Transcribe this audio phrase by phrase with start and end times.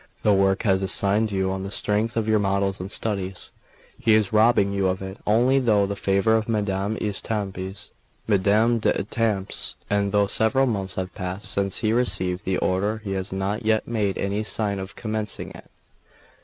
[0.23, 3.51] The work was assigned you on the strength of your models and studies.
[3.99, 7.91] He is robbing you of it, only through the favour of Madame d'Etampes;
[9.91, 13.87] and though several months have passed since he received the order, he has not yet
[13.87, 15.69] made any sign of commencing it."